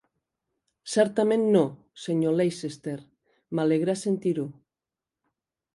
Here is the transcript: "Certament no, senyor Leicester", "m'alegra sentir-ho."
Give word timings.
"Certament 0.93 1.45
no, 1.57 1.61
senyor 2.05 2.33
Leicester", 2.39 2.97
"m'alegra 3.59 3.97
sentir-ho." 4.07 4.49